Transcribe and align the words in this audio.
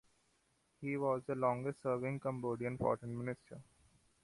He 0.81 0.97
was 0.97 1.21
the 1.27 1.35
longest 1.35 1.83
serving 1.83 2.21
Cambodian 2.21 2.75
foreign 2.79 3.15
minister. 3.15 3.61